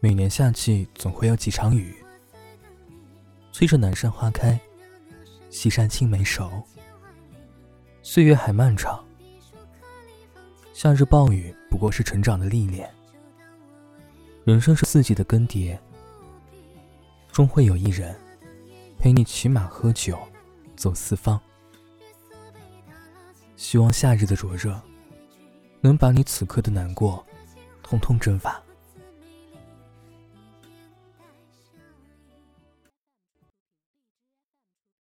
[0.00, 1.96] 每年夏季总会有几场雨。
[3.50, 4.56] 催着南山花开
[5.50, 6.62] 西山青梅熟。
[8.02, 9.04] 岁月还漫长
[10.72, 12.88] 夏日暴雨不过是成长的历练。
[14.44, 15.76] 人生是四季的更迭
[17.32, 18.14] 终会有一人
[18.98, 20.16] 陪你骑马喝酒
[20.76, 21.40] 走四方。
[23.56, 24.80] 希望夏日的灼热
[25.80, 27.26] 能把你此刻的难过
[27.82, 28.67] 通通蒸发。